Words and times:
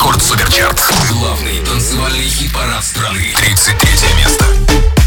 Рекорд 0.00 0.22
Суперчарт. 0.22 0.80
Главный 1.10 1.58
танцевальный 1.58 2.26
хит-парад 2.26 2.82
страны. 2.82 3.34
33 3.36 4.14
место. 4.16 4.99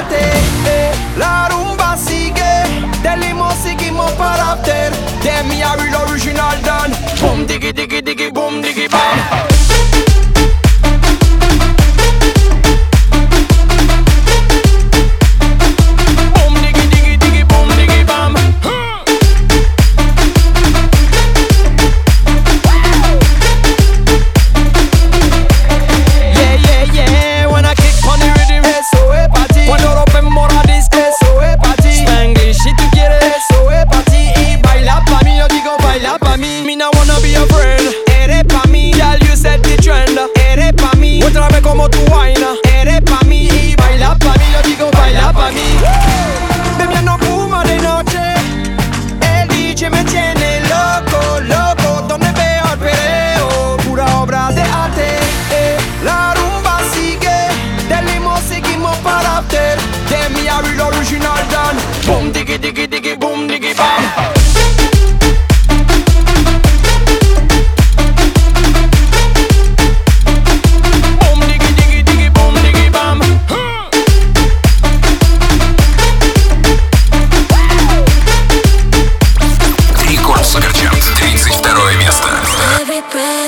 late. 0.00 0.32
Eh. 0.66 0.92
La 1.16 1.48
rumba 1.48 1.96
sigue, 1.96 2.64
del 3.02 3.20
limo 3.20 3.50
seguimos 3.62 4.10
para 4.12 4.52
after. 4.52 4.92
Damn, 5.22 5.48
me 5.48 5.62
a 5.62 5.76
real 5.76 5.96
original 6.08 6.56
done. 6.62 6.92
Boom, 7.20 7.46
diggy, 7.46 7.72
diggy, 7.72 8.02
diggy, 8.02 8.30
boom, 8.32 8.62
diggy, 8.62 8.88
bam. 8.88 9.19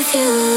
with 0.03 0.17
you 0.17 0.52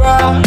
судьба 0.00 0.42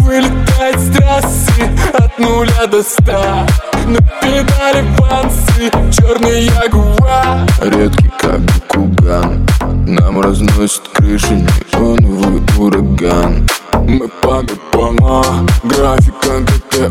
Вылетать 0.00 0.80
с 0.80 0.96
трассы 0.96 1.70
от 1.94 2.18
нуля 2.18 2.66
до 2.66 2.82
ста. 2.82 3.46
На 3.86 3.98
педали 4.20 4.84
панцы 4.98 5.70
черный 5.92 6.44
ягуар 6.44 7.46
Редкий 7.60 8.10
как 8.18 8.40
куган 8.68 9.46
Нам 9.86 10.20
разносит 10.20 10.82
крыши 10.94 11.34
неоновый 11.34 12.42
ураган. 12.58 13.46
Мы 13.86 14.08
пады 14.22 14.54
пома 14.72 15.22
Графика 15.64 16.40
GTA, 16.40 16.88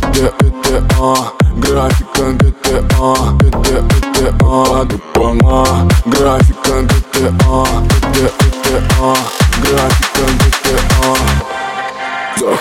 GTA, 0.00 0.32
GTA 0.40 1.16
Графика 1.58 2.22
GTA, 2.22 2.82
GTA, 3.38 3.88
GTA 3.88 4.38
Пады 4.38 4.98
пома 5.14 5.64
Графика 6.06 6.55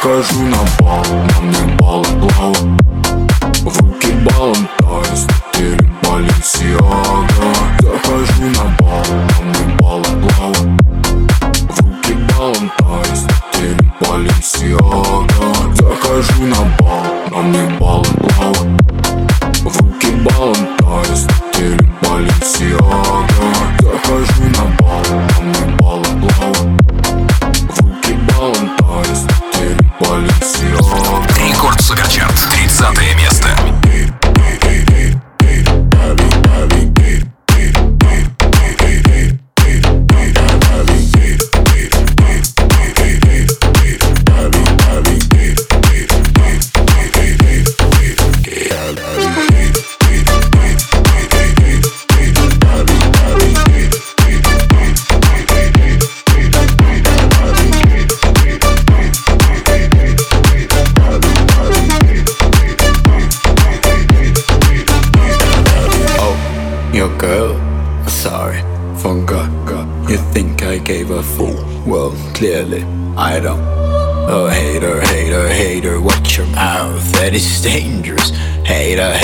Хожу 0.06 0.44
на 0.44 0.58
бал, 0.80 1.04
на 1.10 1.42
мой 1.42 1.78
бал, 1.80 2.06
лава 2.22 2.85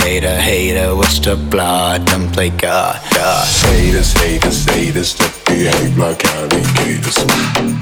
Hater, 0.04 0.36
hater, 0.36 0.96
watch 0.96 1.20
the 1.22 1.36
blood, 1.36 2.06
don't 2.06 2.32
play 2.34 2.50
God, 2.50 3.00
God. 3.14 3.48
Haters, 3.70 4.14
haters, 4.14 4.66
haters 4.66 5.14
that 5.16 5.32
behave 5.46 5.98
like 5.98 6.26
alligators. 6.26 7.18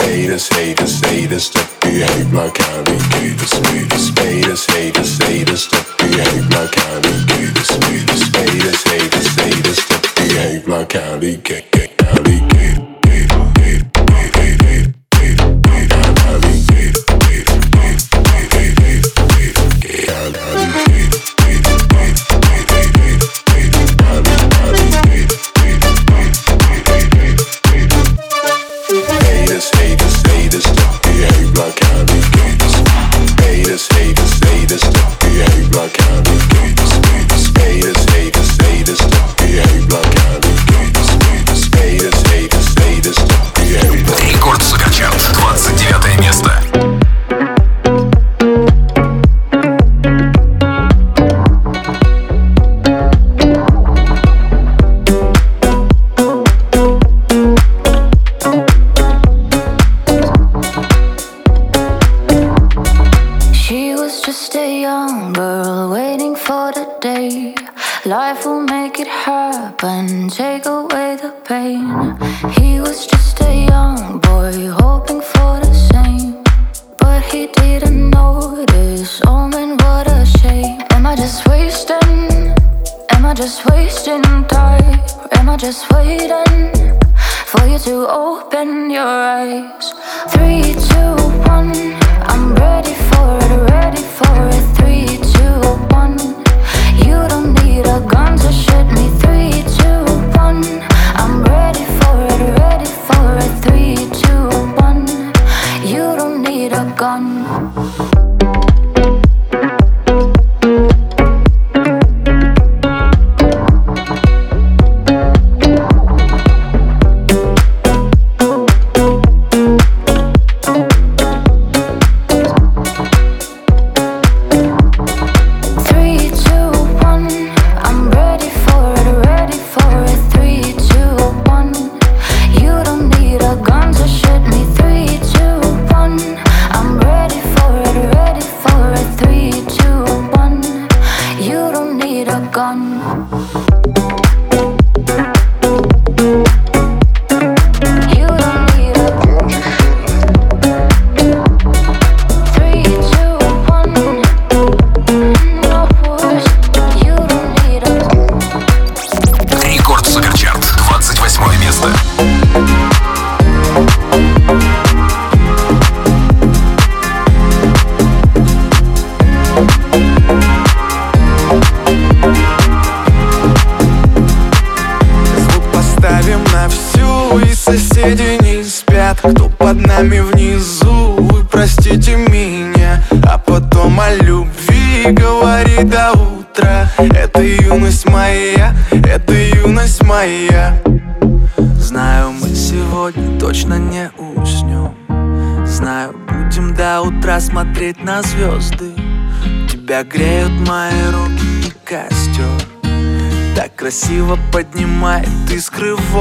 Haters, 0.03 0.47
haters, 0.49 0.99
haters 1.05 1.49
that 1.51 1.69
behave 1.81 2.31
like 2.33 2.59
alligators. 2.59 3.53
Haters, 4.19 4.65
haters, 4.67 5.17
haters 5.17 5.67
that 5.69 5.87
behave 5.97 6.49
like 6.51 6.77
alligators. 6.91 7.69
Haters, 7.87 8.83
haters, 8.83 9.35
haters 9.39 9.81
that 9.87 10.13
behave 10.17 10.67
like 10.67 10.95
alligators. 10.95 11.69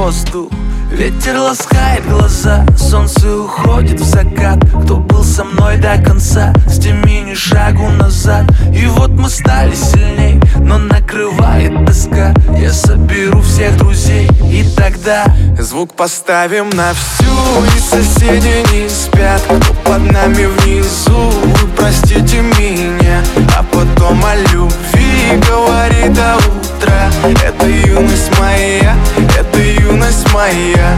Воздух. 0.09 0.49
Ветер 0.91 1.37
ласкает 1.37 2.03
глаза, 2.09 2.65
солнце 2.75 3.27
уходит 3.37 3.99
в 3.99 4.03
закат. 4.03 4.57
Кто 4.83 4.97
был 4.97 5.23
со 5.23 5.43
мной 5.43 5.77
до 5.77 6.01
конца, 6.01 6.51
сними 6.67 7.21
ни 7.21 7.35
шагу 7.35 7.87
назад. 7.89 8.45
И 8.73 8.87
вот 8.87 9.11
мы 9.11 9.29
стали 9.29 9.75
сильней, 9.75 10.41
но 10.61 10.79
накрывает 10.79 11.85
тоска. 11.85 12.33
Я 12.57 12.73
соберу 12.73 13.41
всех 13.41 13.77
друзей 13.77 14.27
и 14.51 14.65
тогда 14.75 15.25
Звук 15.59 15.93
поставим 15.93 16.69
на 16.71 16.91
всю, 16.93 17.25
и 17.75 17.79
соседи 17.79 18.65
не 18.73 18.89
спят 18.89 19.41
Кто 19.43 19.73
под 19.85 20.11
нами 20.11 20.45
внизу, 20.45 21.29
вы 21.29 21.67
простите 21.77 22.41
меня 22.41 23.21
А 23.57 23.63
потом 23.63 24.25
о 24.25 24.35
любви 24.51 24.98
говори 25.47 26.09
до 26.09 26.37
утра 26.37 27.11
Это 27.45 27.65
юность 27.67 28.37
моя, 28.39 28.95
это 29.37 29.59
юность 29.59 30.31
моя 30.33 30.97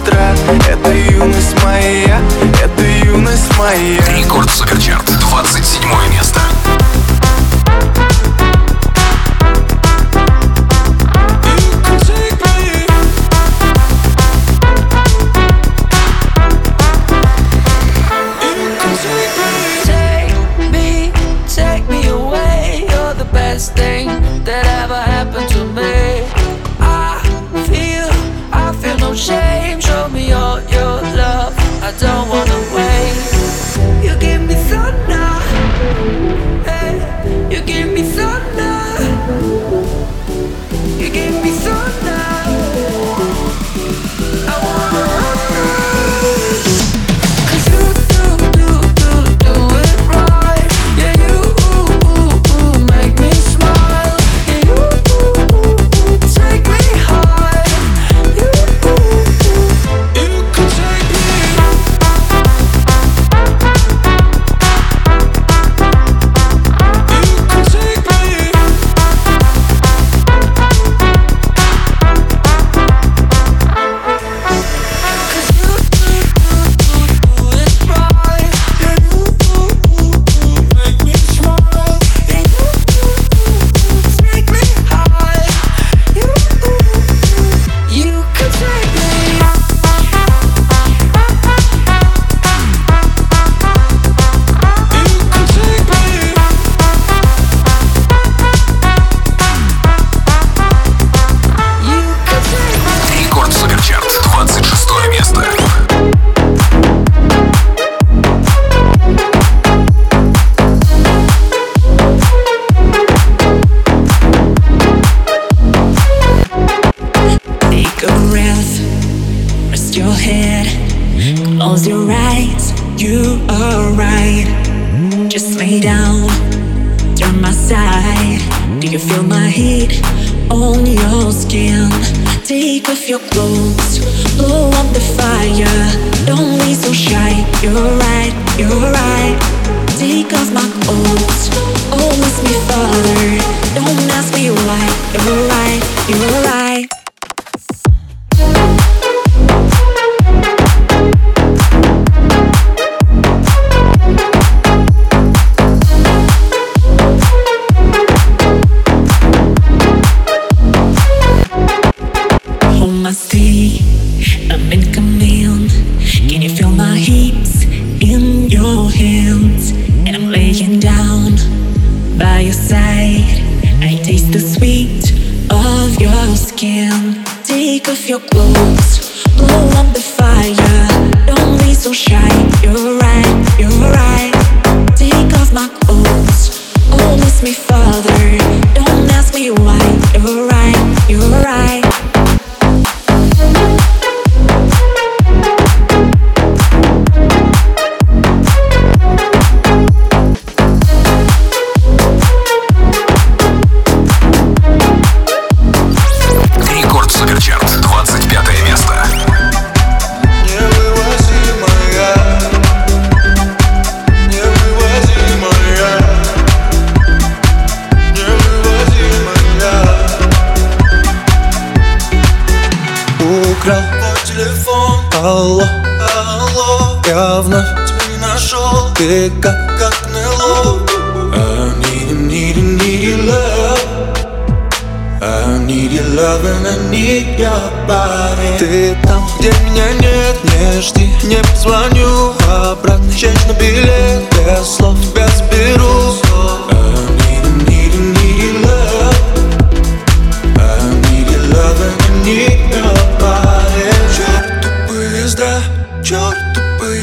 утра 0.00 0.34
Это 0.68 0.92
юность 0.92 1.62
моя 1.62 2.20
Это 2.62 2.82
юность 3.04 3.56
моя. 3.58 4.00
Рекорд 4.16 4.50
Суперчарт, 4.50 5.04
27 5.20 5.88
место. 6.10 6.40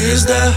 поезда 0.08 0.54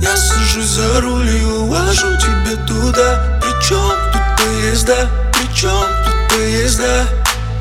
Я 0.00 0.16
сажусь 0.16 0.66
за 0.66 1.00
руль 1.00 1.28
и 1.28 1.44
увожу 1.44 2.08
тебя 2.18 2.56
туда. 2.66 3.40
Причем 3.40 3.92
тут 4.12 4.22
поезда, 4.36 5.08
причем 5.32 5.86
тут 6.04 6.36
поезда? 6.36 7.06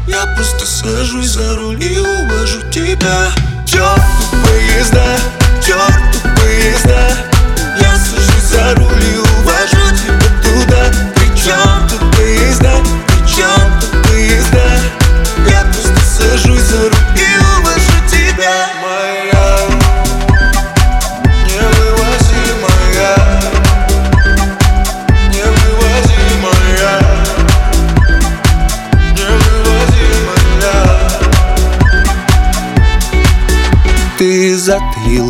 Я 0.08 0.26
просто 0.36 0.66
сажусь 0.66 1.30
за 1.30 1.56
руль 1.56 1.82
и 1.82 2.00
увожу 2.00 2.60
тебя. 2.70 3.32
Черт 3.66 4.02
поезда, 4.44 5.18
черт 5.66 6.36
поезда. 6.36 7.08
Я 7.80 7.96
сажусь 7.96 8.50
за 8.52 8.76
руль 8.76 9.04
и 9.04 9.31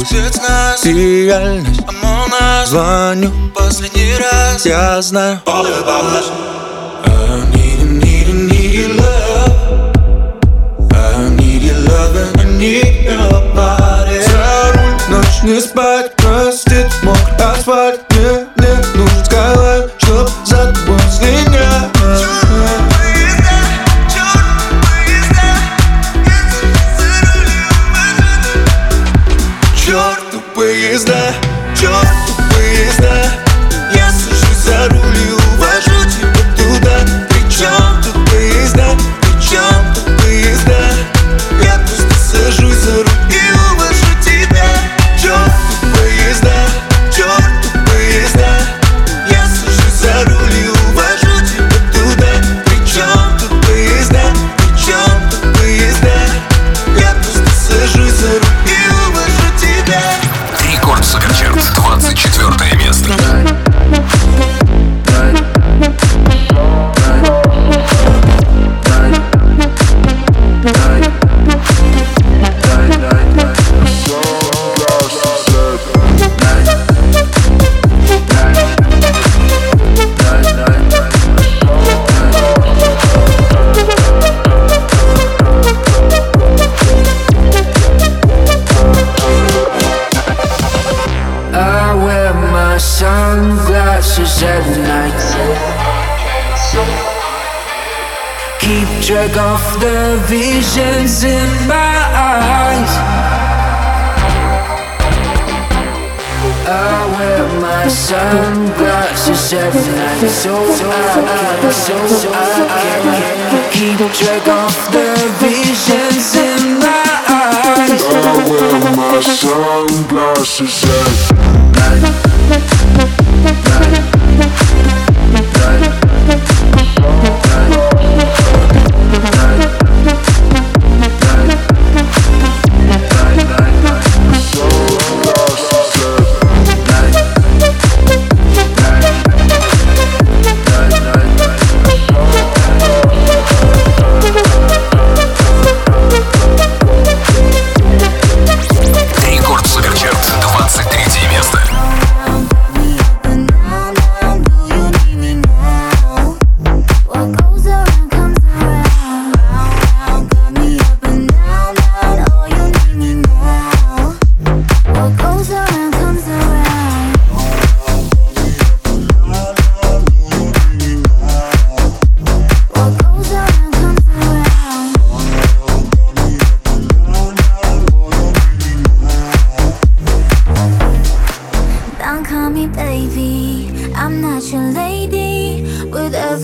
грусть 0.01 0.86
Реальность. 0.86 1.81
Звоню. 2.65 3.31
Последний 3.53 4.15
раз. 4.17 4.65
Я 4.65 5.01
знаю. 5.01 5.41
All 5.46 5.65
about 5.65 6.05
us 6.15 6.31
I 7.05 7.46
need, 7.53 7.79
need, 8.01 8.27
need 8.50 8.74
your 8.74 8.93
love. 8.96 9.53
I 10.93 11.29
need 11.38 11.62
your 11.63 11.77
love 11.88 12.15
and 12.15 12.39
I 12.39 12.46
need 12.58 13.03
your 13.05 13.55
body. 13.55 14.22
За 14.22 15.48
не 15.48 15.60
спать. 15.60 16.15
Простит 16.15 16.88
мокрый 17.03 17.48
асфальт, 17.51 18.01
нет 18.15 18.40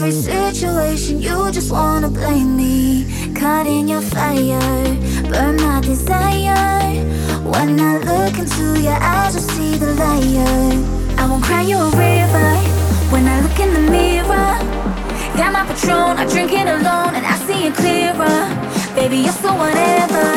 every 0.08 0.22
situation, 0.22 1.22
you 1.22 1.52
just 1.52 1.72
wanna 1.72 2.10
blame 2.10 2.56
me. 2.56 3.06
Caught 3.34 3.68
in 3.68 3.88
your 3.88 4.02
fire, 4.02 4.60
burn 5.30 5.58
my 5.58 5.82
desire. 5.82 6.56
When 7.44 7.80
I 7.80 7.98
look 7.98 8.38
into 8.38 8.80
your 8.82 9.00
eyes, 9.02 9.36
I 9.36 9.42
see 9.54 9.76
the 9.78 9.94
liar. 9.96 10.72
I 11.18 11.28
won't 11.30 11.44
cry 11.44 11.62
you 11.62 11.78
a 11.78 11.90
river 11.90 12.50
when 13.12 13.28
I 13.28 13.42
look 13.42 13.60
in 13.60 13.74
the 13.74 13.92
mirror. 13.92 14.52
Got 15.36 15.52
my 15.54 15.66
patron, 15.68 16.18
I 16.18 16.26
drink 16.26 16.52
it 16.54 16.68
alone, 16.68 17.14
and 17.18 17.26
I 17.26 17.36
see 17.46 17.68
it 17.68 17.76
clearer. 17.76 18.40
Baby, 18.96 19.18
you're 19.26 19.40
so 19.46 19.54
whatever. 19.56 20.28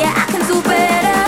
Yeah, 0.00 0.12
I 0.16 0.24
can 0.32 0.42
do 0.50 0.62
better. 0.62 1.20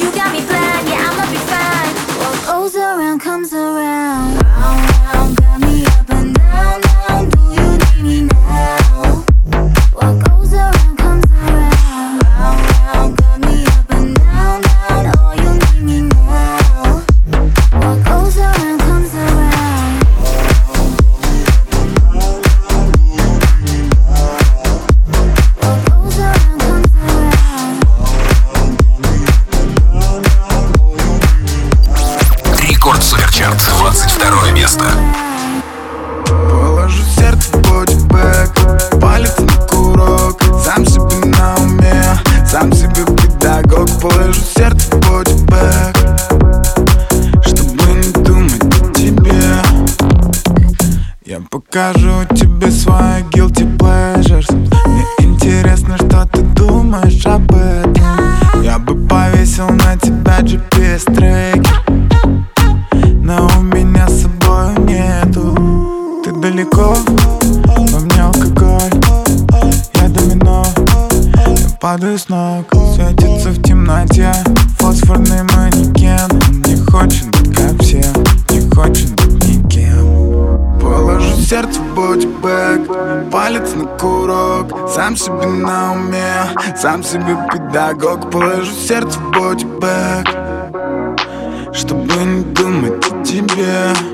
You 0.00 0.12
got 0.12 0.30
me 0.32 0.40
blind, 0.46 0.84
yeah, 0.88 1.08
I'ma 1.08 1.24
be 1.34 1.40
fine. 1.52 1.94
What 2.20 2.36
goes 2.46 2.76
around 2.76 3.18
comes 3.20 3.52
around. 3.52 4.42
round, 4.44 5.14
round. 5.14 5.43
лоучбэк 82.14 83.30
Палец 83.30 83.74
на 83.74 83.86
курок. 83.98 84.88
Сам 84.88 85.16
себе 85.16 85.46
на 85.46 85.92
уме. 85.92 86.34
Сам 86.76 87.02
себе 87.02 87.36
педагог. 87.52 88.30
Положу 88.30 88.72
сердце 88.72 89.18
в 89.18 89.30
body 89.30 89.86
bag 89.86 90.28
Чтобы 91.72 92.14
не 92.14 92.44
думать 92.44 93.04
о 93.10 93.24
тебе. 93.24 94.13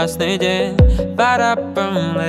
last 0.00 0.20
nece 0.20 0.74
Para 1.16 1.56
pumle 1.56 2.27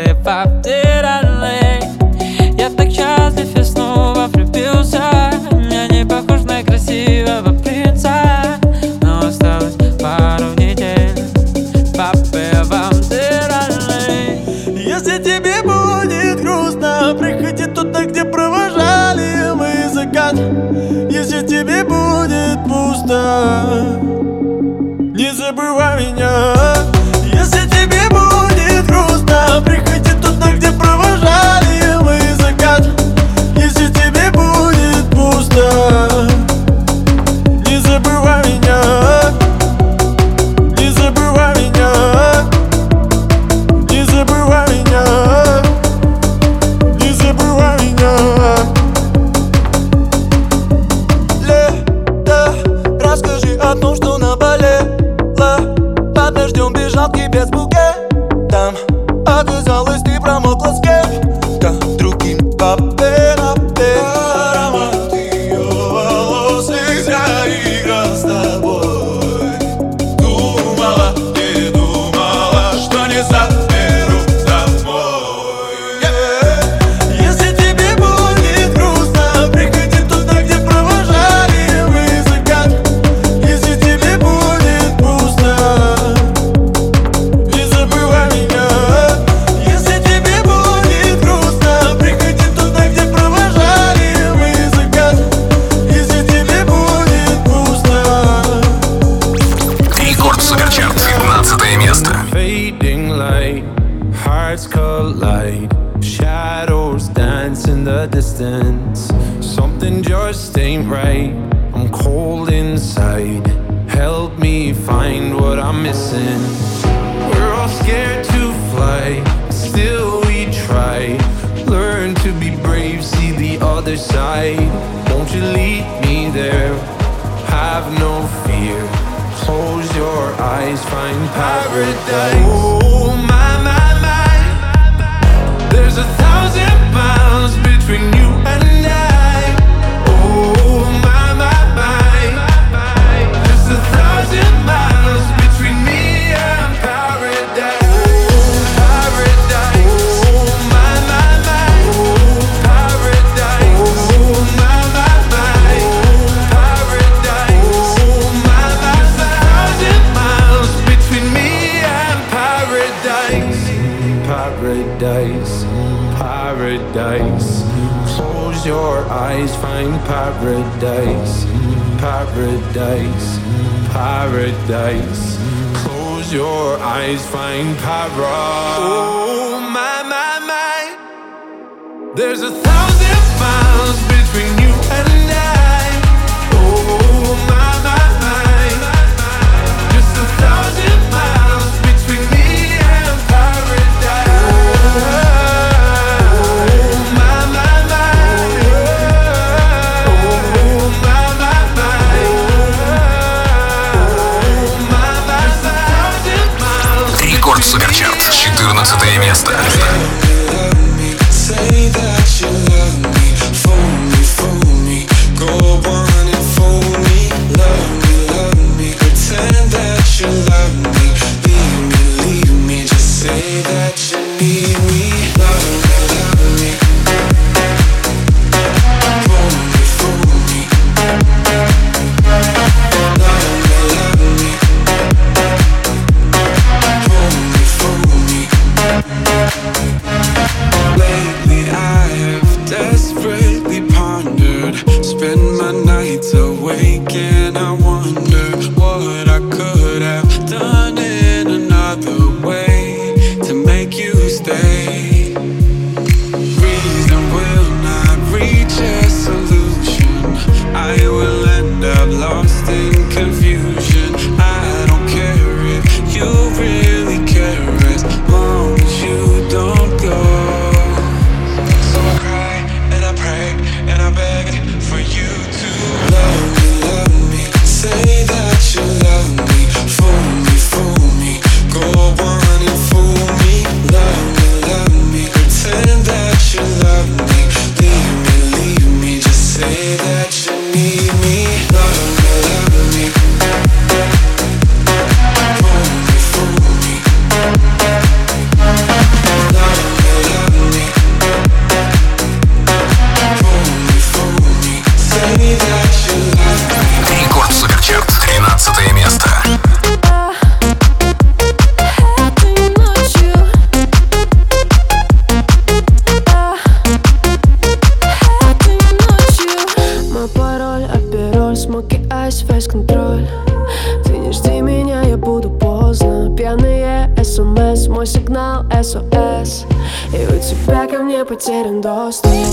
ser 331.49 331.65
en 331.65 331.81
dos, 331.81 332.21
tres. 332.21 332.48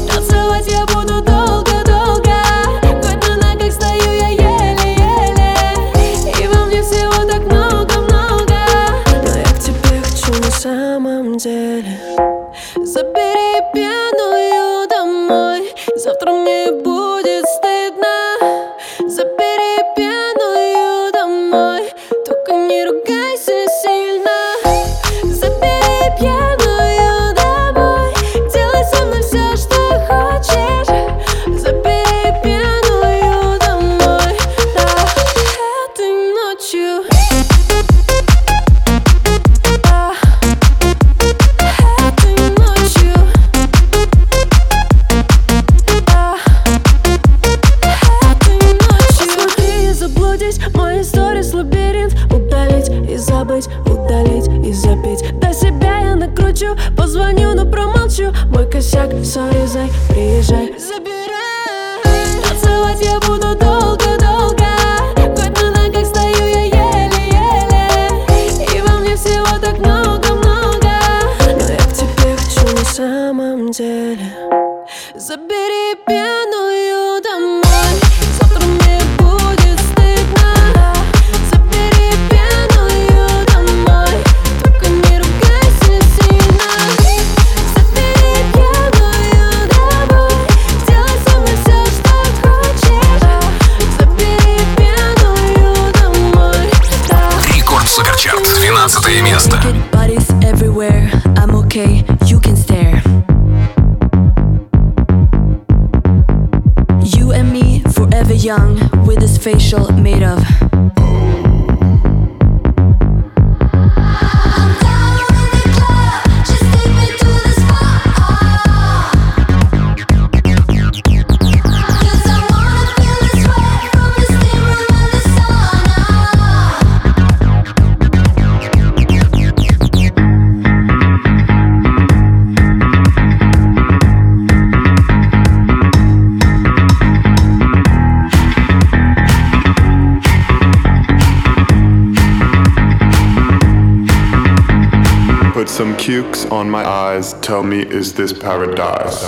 pukes 146.07 146.47
on 146.53 146.71
my 146.71 146.87
eyes. 146.87 147.33
Tell 147.41 147.65
me, 147.65 147.81
is 147.81 148.15
this 148.15 148.33
paradise? 148.33 149.23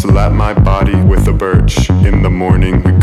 Slap 0.00 0.30
my 0.30 0.54
body 0.54 0.94
with 1.02 1.26
a 1.26 1.32
birch 1.32 1.90
in 1.90 2.22
the 2.22 2.30
morning. 2.30 2.93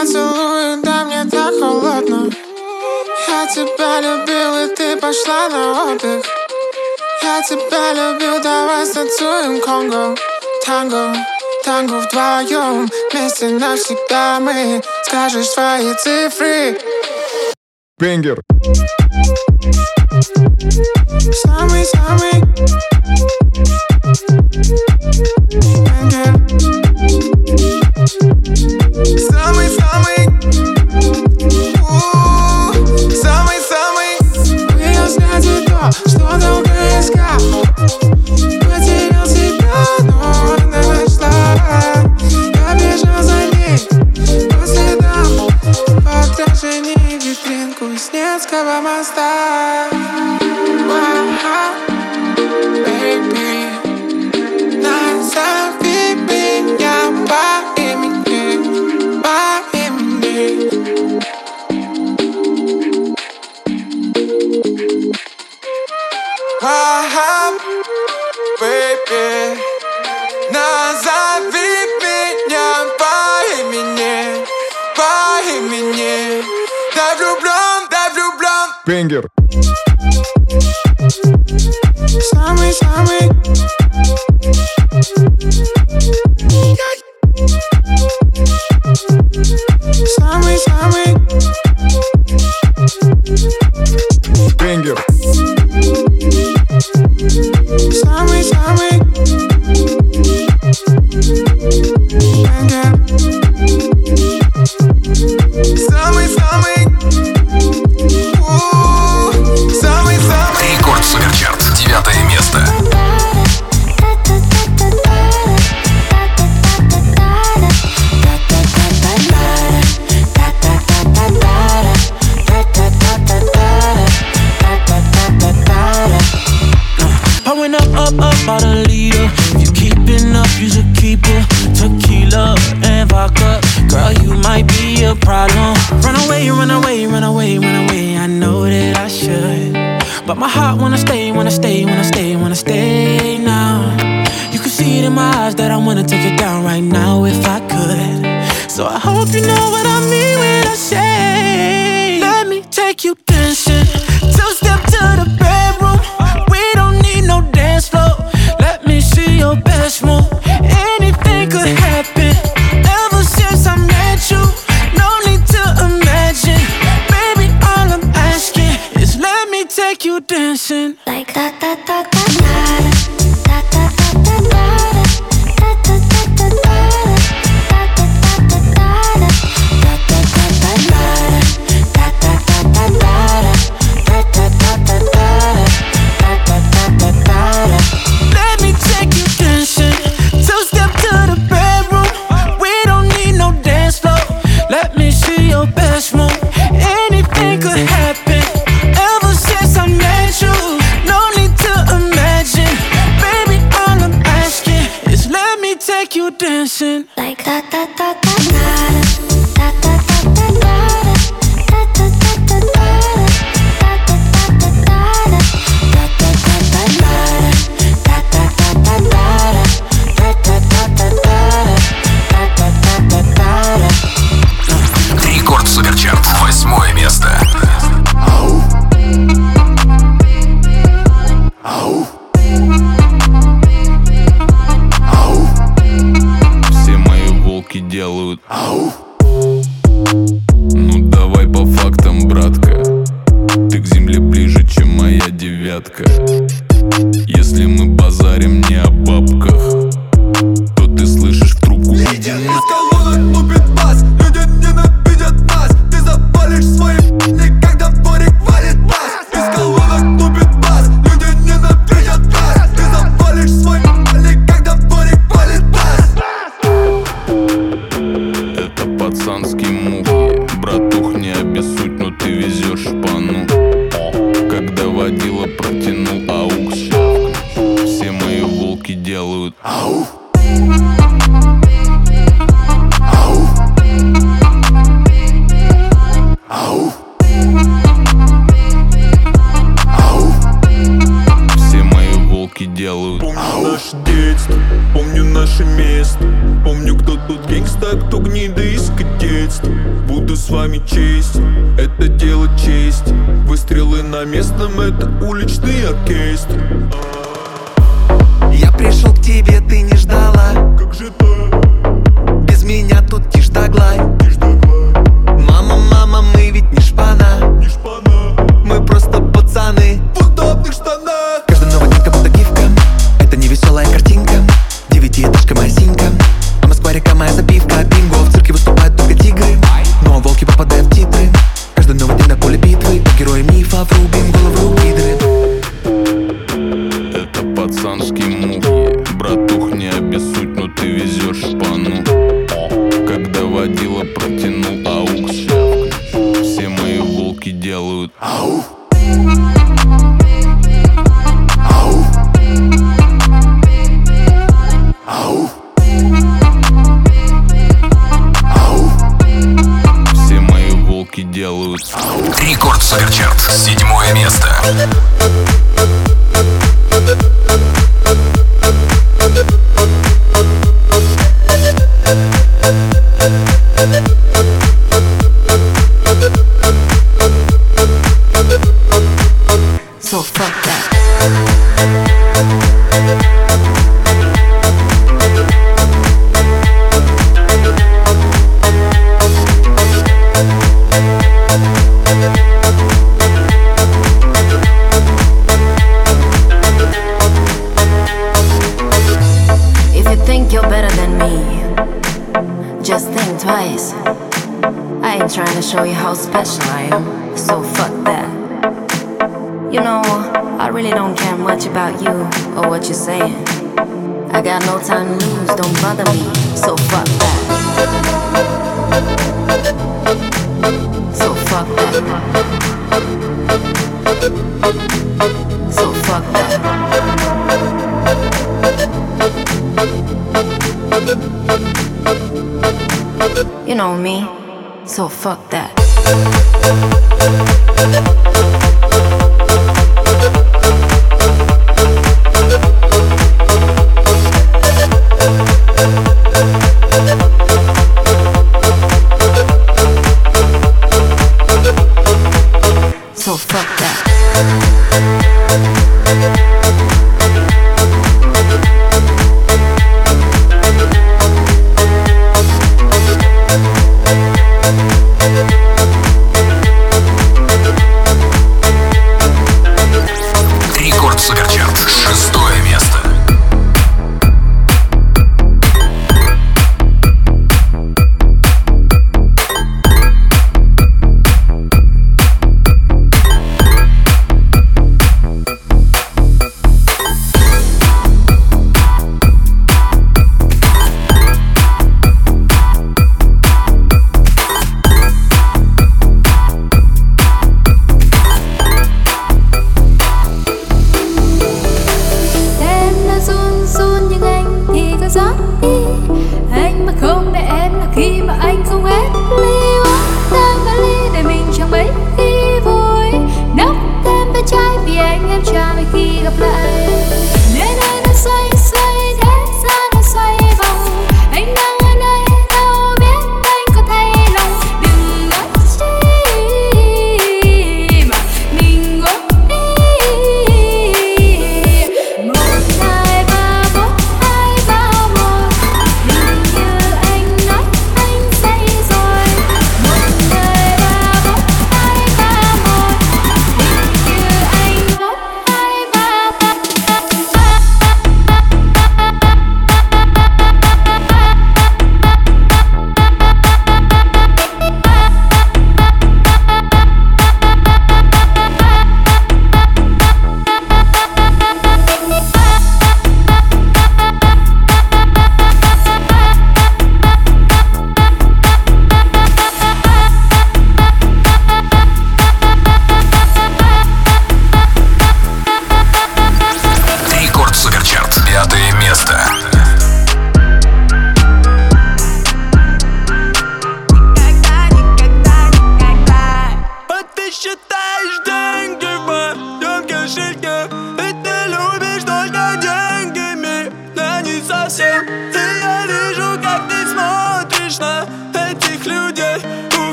поцелуй, 0.00 0.76
да 0.82 1.04
мне 1.04 1.24
так 1.30 1.52
холодно. 1.58 2.30
Я 3.28 3.46
тебя 3.46 4.00
любил, 4.00 4.64
и 4.64 4.74
ты 4.74 4.96
пошла 4.96 5.48
на 5.48 5.92
отдых. 5.92 6.24
Я 7.22 7.42
тебя 7.42 7.92
любил, 7.92 8.40
давай 8.42 8.86
станцуем 8.86 9.60
конго. 9.60 10.16
Танго, 10.64 11.14
танго 11.64 11.94
вдвоем 12.00 12.88
Вместе 13.12 13.48
навсегда 13.48 14.38
мы. 14.40 14.82
Скажешь 15.04 15.48
свои 15.48 15.94
цифры. 15.94 16.78
Бенгер 17.98 18.40
Самый-самый. 21.44 22.38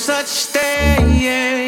Such 0.00 0.46
thing 0.46 1.59